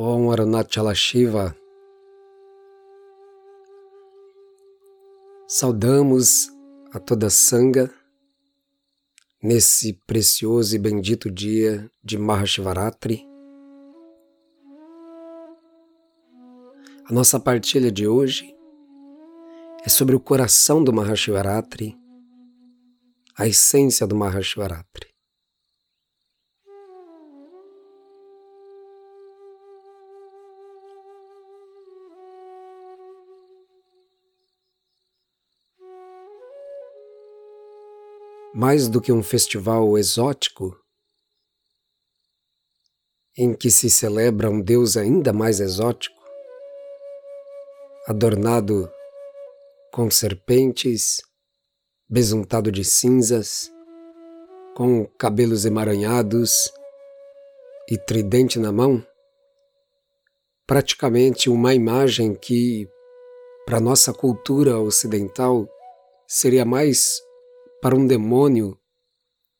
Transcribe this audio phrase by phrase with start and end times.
[0.00, 1.56] Om Arunachala Shiva.
[5.48, 6.48] Saudamos
[6.92, 7.90] a toda Sangha
[9.42, 13.26] nesse precioso e bendito dia de Mahashivaratri.
[17.04, 18.54] A nossa partilha de hoje
[19.84, 21.98] é sobre o coração do Mahashivaratri,
[23.36, 25.17] a essência do Mahashivaratri.
[38.58, 40.76] Mais do que um festival exótico
[43.36, 46.20] em que se celebra um Deus ainda mais exótico,
[48.08, 48.90] adornado
[49.92, 51.22] com serpentes,
[52.10, 53.70] besuntado de cinzas,
[54.74, 56.68] com cabelos emaranhados
[57.88, 59.06] e tridente na mão,
[60.66, 62.88] praticamente uma imagem que,
[63.64, 65.64] para nossa cultura ocidental,
[66.26, 67.22] seria mais
[67.80, 68.78] para um demônio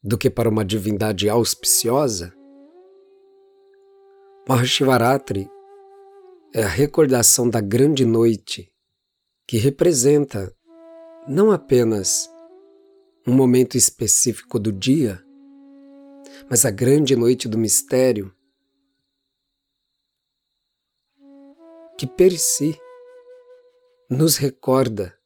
[0.03, 2.35] do que para uma divindade auspiciosa?
[4.49, 5.49] Mahashivaratri
[6.55, 8.73] é a recordação da grande noite
[9.47, 10.55] que representa
[11.29, 12.29] não apenas
[13.27, 15.23] um momento específico do dia,
[16.49, 18.35] mas a grande noite do mistério
[21.99, 22.79] que per si
[24.09, 25.18] nos recorda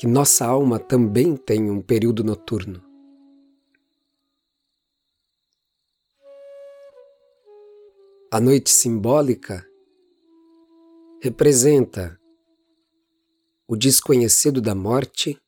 [0.00, 2.82] que nossa alma também tem um período noturno.
[8.32, 9.62] A noite simbólica
[11.20, 12.18] representa
[13.68, 15.38] o desconhecido da morte,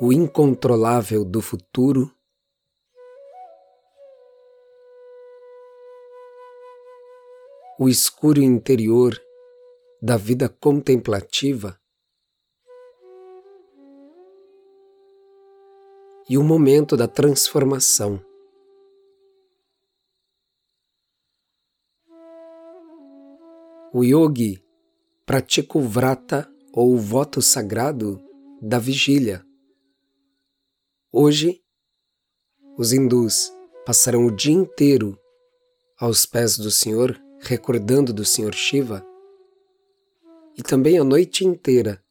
[0.00, 2.08] o incontrolável do futuro,
[7.84, 9.14] o escuro interior
[10.00, 11.78] da vida contemplativa
[16.26, 18.24] e o momento da transformação.
[23.92, 24.64] O yogi
[25.26, 28.18] pratica o vrata ou o voto sagrado
[28.62, 29.44] da vigília.
[31.12, 31.62] Hoje,
[32.78, 33.52] os hindus
[33.84, 35.20] passarão o dia inteiro
[35.98, 39.06] aos pés do Senhor, recordando do Senhor Shiva
[40.56, 42.02] e também a noite inteira,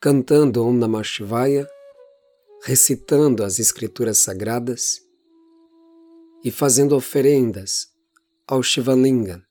[0.00, 1.68] cantando Om Namah Shivaya,
[2.62, 5.02] recitando as escrituras sagradas
[6.42, 7.88] e fazendo oferendas
[8.46, 9.44] ao Shivalinga,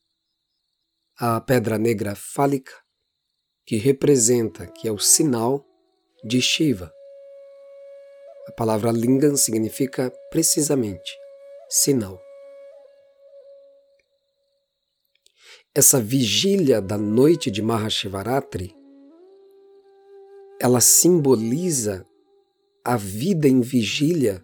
[1.17, 2.73] a pedra negra fálica
[3.65, 5.65] que representa, que é o sinal
[6.23, 6.91] de Shiva.
[8.47, 11.11] A palavra Lingam significa precisamente
[11.69, 12.24] sinal.
[15.77, 18.73] Essa vigília da noite de Mahashivaratri,
[20.57, 22.05] ela simboliza
[22.81, 24.41] a vida em vigília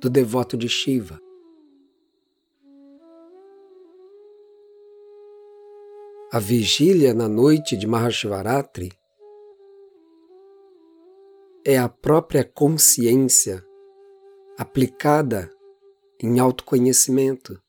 [0.00, 1.20] do devoto de Shiva.
[6.32, 8.90] A vigília na noite de Mahashivaratri
[11.66, 13.62] é a própria consciência
[14.56, 15.52] aplicada
[16.18, 17.61] em autoconhecimento.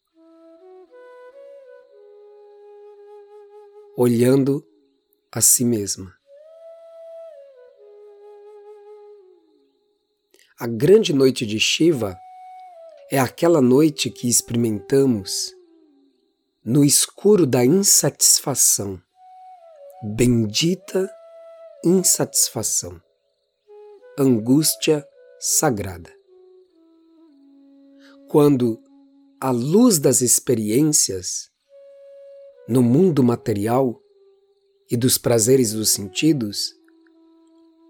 [4.04, 4.62] Olhando
[5.32, 6.14] a si mesma.
[10.60, 12.18] A grande noite de Shiva
[13.10, 15.56] é aquela noite que experimentamos
[16.66, 19.02] no escuro da insatisfação,
[20.04, 21.10] bendita
[21.86, 23.02] insatisfação,
[24.20, 25.08] angústia
[25.40, 26.14] sagrada.
[28.28, 28.82] Quando
[29.40, 31.53] a luz das experiências
[32.68, 34.00] no mundo material
[34.90, 36.74] e dos prazeres dos sentidos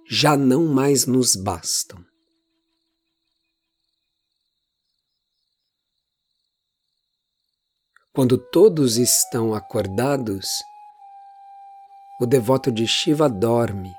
[0.10, 2.04] já não mais nos bastam.
[8.14, 10.48] Quando todos estão acordados,
[12.20, 13.92] o devoto de Shiva dorme.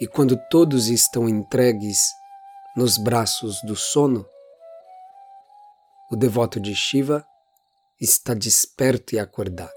[0.00, 1.98] E quando todos estão entregues
[2.76, 4.26] nos braços do sono,
[6.10, 7.24] o devoto de Shiva
[8.00, 9.72] está desperto e acordado.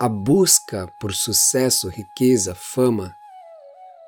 [0.00, 3.14] A busca por sucesso, riqueza, fama,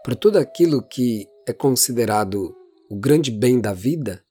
[0.05, 2.57] por tudo aquilo que é considerado
[2.91, 4.25] o grande bem da vida,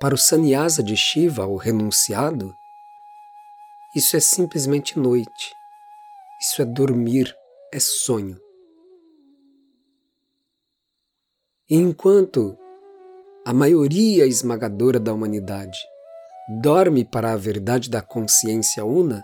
[0.00, 2.54] para o sannyasa de Shiva, o renunciado,
[3.94, 5.54] isso é simplesmente noite,
[6.40, 7.34] isso é dormir,
[7.72, 8.40] é sonho.
[11.70, 12.58] E enquanto
[13.46, 15.78] a maioria esmagadora da humanidade
[16.62, 19.22] dorme para a verdade da consciência una,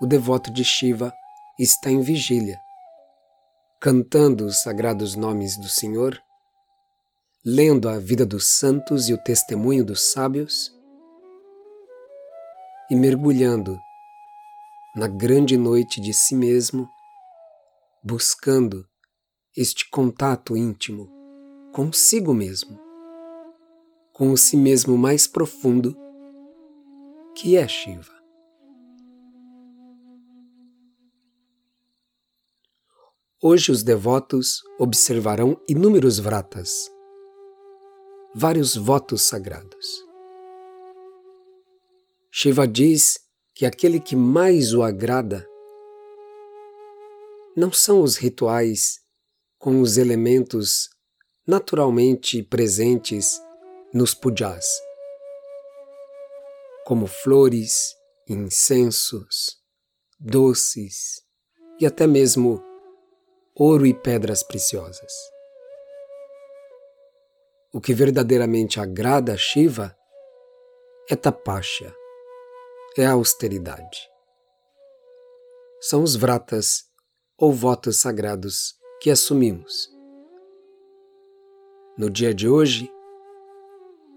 [0.00, 1.12] o devoto de Shiva
[1.58, 2.60] está em vigília,
[3.80, 6.16] cantando os sagrados nomes do Senhor,
[7.44, 10.72] lendo a vida dos santos e o testemunho dos sábios
[12.88, 13.76] e mergulhando
[14.94, 16.88] na grande noite de si mesmo,
[18.04, 18.86] buscando
[19.56, 21.21] este contato íntimo
[21.72, 22.78] consigo mesmo,
[24.12, 25.96] com o si mesmo mais profundo,
[27.34, 28.12] que é Shiva.
[33.42, 36.90] Hoje os devotos observarão inúmeros vratas,
[38.34, 40.04] vários votos sagrados.
[42.30, 43.18] Shiva diz
[43.54, 45.48] que aquele que mais o agrada
[47.56, 49.00] não são os rituais
[49.58, 50.90] com os elementos
[51.46, 53.42] naturalmente presentes
[53.92, 54.64] nos pujas,
[56.84, 57.96] como flores,
[58.28, 59.60] incensos,
[60.20, 61.20] doces
[61.80, 62.62] e até mesmo
[63.56, 65.12] ouro e pedras preciosas.
[67.74, 69.96] O que verdadeiramente agrada a Shiva
[71.10, 71.92] é tapasya,
[72.96, 74.08] é a austeridade.
[75.80, 76.84] São os vratas
[77.36, 79.90] ou votos sagrados que assumimos.
[81.96, 82.90] No dia de hoje,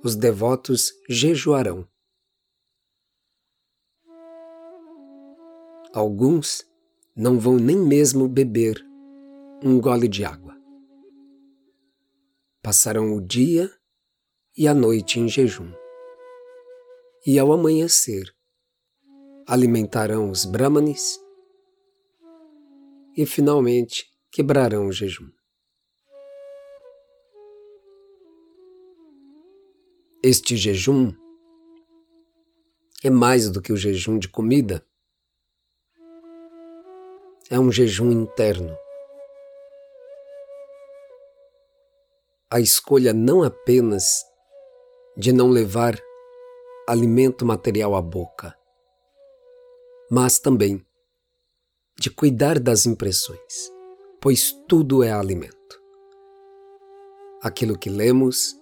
[0.02, 1.86] os devotos jejuarão.
[5.94, 6.66] Alguns
[7.14, 8.82] não vão nem mesmo beber
[9.62, 10.56] um gole de água.
[12.64, 13.70] Passarão o dia
[14.56, 15.70] e a noite em jejum.
[17.26, 18.34] E ao amanhecer,
[19.46, 21.20] alimentarão os brahmanes
[23.18, 25.30] e finalmente quebrarão o jejum.
[30.28, 31.14] Este jejum
[33.04, 34.84] é mais do que o jejum de comida.
[37.48, 38.76] É um jejum interno
[42.50, 44.26] a escolha não apenas
[45.16, 45.96] de não levar
[46.88, 48.58] alimento material à boca,
[50.10, 50.84] mas também
[52.00, 53.72] de cuidar das impressões,
[54.20, 55.56] pois tudo é alimento.
[57.44, 58.56] Aquilo que lemos,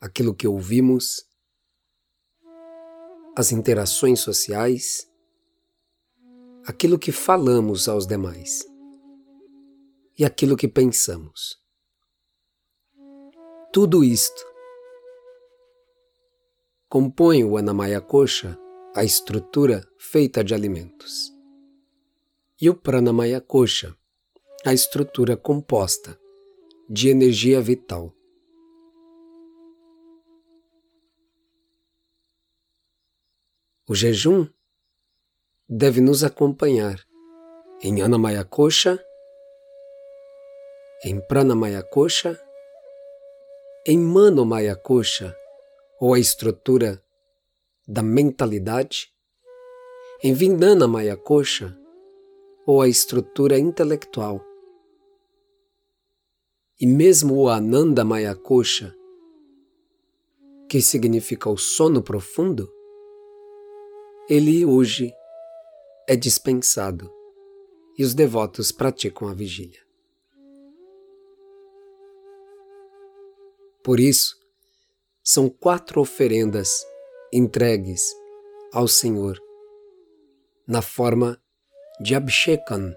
[0.00, 1.26] aquilo que ouvimos,
[3.36, 5.10] as interações sociais,
[6.64, 8.64] aquilo que falamos aos demais
[10.18, 11.66] e aquilo que pensamos
[13.76, 14.42] tudo isto
[16.88, 18.58] compõe o Anamaya Kosha,
[18.94, 21.30] a estrutura feita de alimentos,
[22.58, 23.94] e o Pranamaya Kosha,
[24.64, 26.18] a estrutura composta
[26.88, 28.15] de energia vital.
[33.88, 34.46] O jejum
[35.68, 37.00] deve nos acompanhar
[37.82, 38.98] em Anamaya Kosha,
[41.04, 42.40] em Pranamaya Kosha
[43.88, 45.32] em Mano Maya Kosha,
[46.00, 47.00] ou a estrutura
[47.86, 49.12] da mentalidade,
[50.20, 51.78] em Vindana Maya Kosha,
[52.66, 54.44] ou a estrutura intelectual.
[56.80, 58.92] E mesmo o Ananda Maya Kosha,
[60.68, 62.68] que significa o sono profundo,
[64.28, 65.14] ele hoje
[66.08, 67.12] é dispensado
[67.96, 69.80] e os devotos praticam a vigília.
[73.84, 74.36] Por isso,
[75.22, 76.84] são quatro oferendas
[77.32, 78.12] entregues
[78.72, 79.40] ao Senhor
[80.66, 81.40] na forma
[82.00, 82.96] de Abhishekam,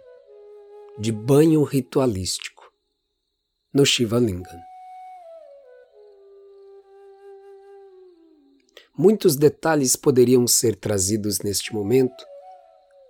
[0.98, 2.74] de banho ritualístico,
[3.72, 4.69] no Shiva Lingam.
[9.00, 12.26] Muitos detalhes poderiam ser trazidos neste momento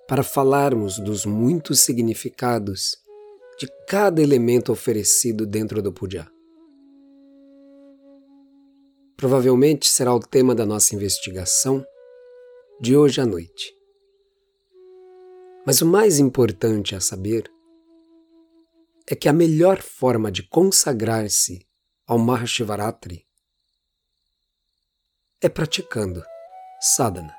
[0.08, 2.96] para falarmos dos muitos significados
[3.60, 6.29] de cada elemento oferecido dentro do puja
[9.19, 11.86] provavelmente será o tema da nossa investigação
[12.79, 13.75] de hoje à noite.
[15.67, 17.51] Mas o mais importante a saber
[19.05, 21.67] é que a melhor forma de consagrar-se
[22.08, 23.25] ao Mahashivaratri
[25.41, 26.24] é praticando
[26.81, 27.36] sadhana.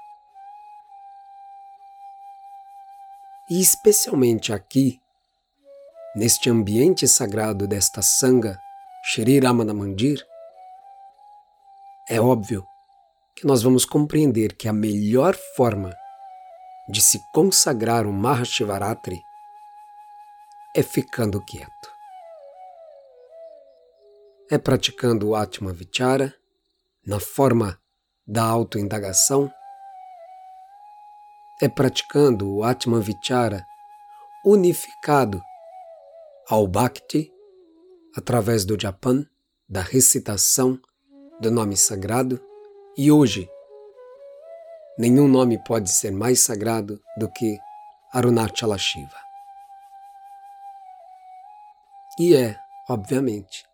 [3.50, 5.00] E especialmente aqui,
[6.16, 8.58] neste ambiente sagrado desta Sangha
[9.04, 10.24] Shri Ramana Mandir,
[12.08, 12.66] é óbvio
[13.36, 15.94] que nós vamos compreender que a melhor forma
[16.88, 19.22] de se consagrar o Mahashivaratri
[20.74, 21.90] é ficando quieto,
[24.50, 26.34] É praticando o Atma Vichara
[27.06, 27.79] na forma
[28.30, 29.52] da autoindagação?
[31.60, 33.66] É praticando o Atma Vichara
[34.44, 35.42] unificado
[36.48, 37.30] ao Bhakti
[38.16, 39.26] através do Japan,
[39.68, 40.80] da recitação
[41.40, 42.40] do nome sagrado?
[42.96, 43.50] E hoje,
[44.96, 47.58] nenhum nome pode ser mais sagrado do que
[48.12, 49.18] Arunachala Shiva.
[52.18, 52.56] E é,
[52.88, 53.64] obviamente,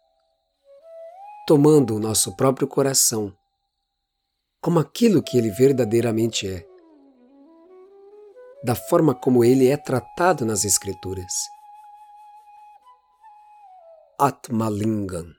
[1.46, 3.36] tomando o nosso próprio coração
[4.66, 6.66] como aquilo que ele verdadeiramente é,
[8.64, 11.32] da forma como ele é tratado nas Escrituras.
[14.18, 15.32] Atmalingam.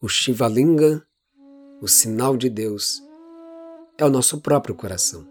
[0.00, 1.02] O Shivalingam,
[1.82, 3.02] o sinal de Deus,
[3.98, 5.28] é o nosso próprio coração.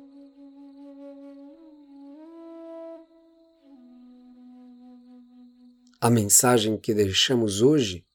[5.99, 8.05] A mensagem que deixamos hoje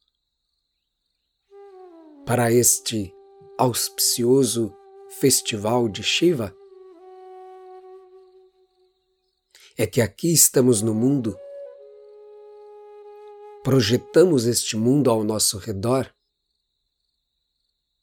[2.28, 3.11] para este
[3.56, 4.76] auspicioso
[5.08, 6.54] festival de Shiva
[9.78, 11.35] é que aqui estamos no mundo,
[13.64, 16.12] projetamos este mundo ao nosso redor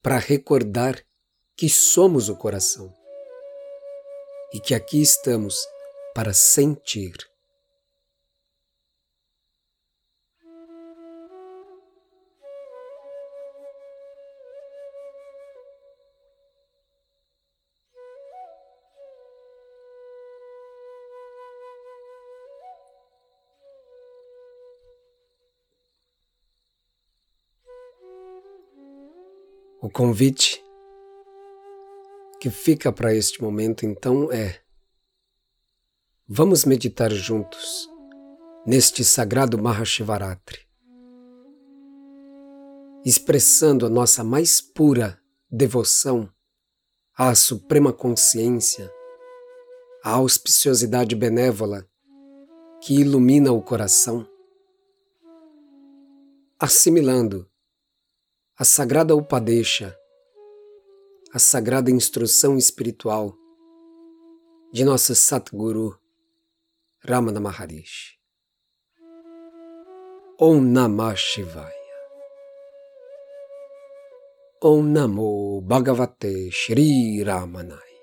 [0.01, 1.05] para recordar
[1.55, 2.91] que somos o coração
[4.51, 5.55] e que aqui estamos
[6.15, 7.13] para sentir.
[29.85, 30.65] O convite
[32.39, 34.59] que fica para este momento então é:
[36.27, 37.87] vamos meditar juntos
[38.65, 40.61] neste sagrado Mahashivaratri,
[43.05, 46.33] expressando a nossa mais pura devoção
[47.15, 48.91] à suprema consciência,
[50.03, 51.87] à auspiciosidade benévola
[52.81, 54.27] que ilumina o coração,
[56.59, 57.47] assimilando
[58.57, 59.93] a sagrada Upadesha,
[61.33, 63.35] a sagrada instrução espiritual
[64.71, 65.99] de nossa Satguru
[67.03, 68.17] Ramana Maharishi.
[70.39, 71.69] Om Namah Shivaya.
[74.63, 77.94] Om Namo Bhagavate Shri Ramanaya.